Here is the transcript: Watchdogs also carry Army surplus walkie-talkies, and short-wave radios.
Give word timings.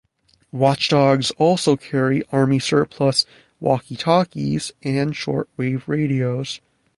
Watchdogs 0.51 1.29
also 1.37 1.77
carry 1.77 2.23
Army 2.31 2.57
surplus 2.57 3.23
walkie-talkies, 3.59 4.71
and 4.81 5.15
short-wave 5.15 5.87
radios. 5.87 6.59